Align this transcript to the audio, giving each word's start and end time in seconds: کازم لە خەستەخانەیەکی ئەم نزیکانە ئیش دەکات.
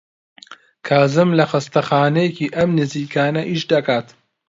کازم 0.87 1.29
لە 1.39 1.45
خەستەخانەیەکی 1.51 2.53
ئەم 2.55 2.69
نزیکانە 2.79 3.41
ئیش 3.49 3.61
دەکات. 3.71 4.07